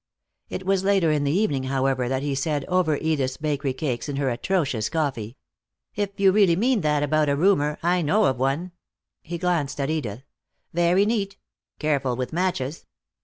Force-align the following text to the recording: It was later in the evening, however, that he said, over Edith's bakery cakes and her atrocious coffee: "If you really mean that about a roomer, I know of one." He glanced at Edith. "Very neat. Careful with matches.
It 0.49 0.65
was 0.65 0.83
later 0.83 1.11
in 1.11 1.25
the 1.25 1.31
evening, 1.31 1.65
however, 1.65 2.09
that 2.09 2.23
he 2.23 2.33
said, 2.33 2.65
over 2.65 2.97
Edith's 2.97 3.37
bakery 3.37 3.73
cakes 3.73 4.09
and 4.09 4.17
her 4.17 4.31
atrocious 4.31 4.89
coffee: 4.89 5.37
"If 5.95 6.19
you 6.19 6.31
really 6.31 6.55
mean 6.55 6.81
that 6.81 7.03
about 7.03 7.29
a 7.29 7.35
roomer, 7.35 7.77
I 7.83 8.01
know 8.01 8.25
of 8.25 8.39
one." 8.39 8.71
He 9.21 9.37
glanced 9.37 9.79
at 9.79 9.91
Edith. 9.91 10.23
"Very 10.73 11.05
neat. 11.05 11.37
Careful 11.77 12.15
with 12.15 12.33
matches. 12.33 12.87